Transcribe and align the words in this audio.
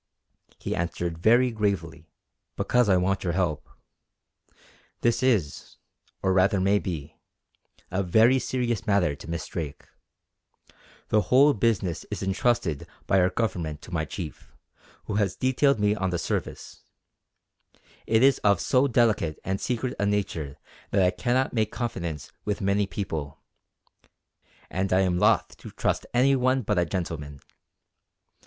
He 0.57 0.75
answered 0.75 1.19
very 1.19 1.51
gravely: 1.51 2.09
"Because 2.55 2.89
I 2.89 2.97
want 2.97 3.23
your 3.23 3.33
help. 3.33 3.69
This 5.01 5.21
is, 5.21 5.75
or 6.23 6.33
rather 6.33 6.59
may 6.59 6.79
be, 6.79 7.17
a 7.91 8.01
very 8.01 8.39
serious 8.39 8.87
matter 8.87 9.13
to 9.15 9.29
Miss 9.29 9.45
Drake. 9.45 9.85
The 11.09 11.21
whole 11.29 11.53
business 11.53 12.03
is 12.09 12.23
entrusted 12.23 12.87
by 13.05 13.19
our 13.19 13.29
government 13.29 13.83
to 13.83 13.91
my 13.91 14.03
chief, 14.05 14.51
who 15.03 15.17
has 15.17 15.35
detailed 15.35 15.79
me 15.79 15.93
on 15.93 16.09
the 16.09 16.17
service. 16.17 16.81
It 18.07 18.23
is 18.23 18.39
of 18.39 18.59
so 18.59 18.87
delicate 18.87 19.37
and 19.45 19.61
secret 19.61 19.93
a 19.99 20.07
nature 20.07 20.57
that 20.89 21.03
I 21.03 21.11
cannot 21.11 21.53
make 21.53 21.71
confidence 21.71 22.31
with 22.43 22.59
many 22.59 22.87
people, 22.87 23.37
and 24.67 24.91
I 24.91 25.01
am 25.01 25.19
loth 25.19 25.55
to 25.57 25.69
trust 25.69 26.07
any 26.11 26.35
one 26.35 26.63
but 26.63 26.79
a 26.79 26.85
gentleman. 26.87 27.39